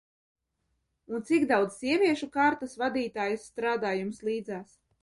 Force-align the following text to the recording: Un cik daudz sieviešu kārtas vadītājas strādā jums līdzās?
Un 1.17 1.21
cik 1.27 1.45
daudz 1.53 1.77
sieviešu 1.83 2.31
kārtas 2.39 2.75
vadītājas 2.87 3.47
strādā 3.53 3.97
jums 4.03 4.27
līdzās? 4.31 4.79